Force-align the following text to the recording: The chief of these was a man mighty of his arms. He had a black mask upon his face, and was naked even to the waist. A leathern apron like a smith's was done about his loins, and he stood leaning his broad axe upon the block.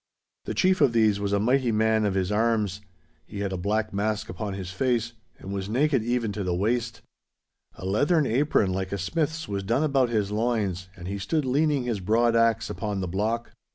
The 0.45 0.55
chief 0.55 0.81
of 0.81 0.93
these 0.93 1.19
was 1.19 1.31
a 1.31 1.39
man 1.39 1.75
mighty 1.77 2.07
of 2.07 2.15
his 2.15 2.31
arms. 2.31 2.81
He 3.27 3.41
had 3.41 3.53
a 3.53 3.55
black 3.55 3.93
mask 3.93 4.29
upon 4.29 4.55
his 4.55 4.71
face, 4.71 5.13
and 5.37 5.53
was 5.53 5.69
naked 5.69 6.01
even 6.03 6.31
to 6.31 6.43
the 6.43 6.55
waist. 6.55 7.01
A 7.75 7.85
leathern 7.85 8.25
apron 8.25 8.71
like 8.73 8.91
a 8.91 8.97
smith's 8.97 9.47
was 9.47 9.61
done 9.61 9.83
about 9.83 10.09
his 10.09 10.31
loins, 10.31 10.89
and 10.95 11.07
he 11.07 11.19
stood 11.19 11.45
leaning 11.45 11.83
his 11.83 11.99
broad 11.99 12.35
axe 12.35 12.67
upon 12.67 12.99
the 12.99 13.07
block. 13.07 13.51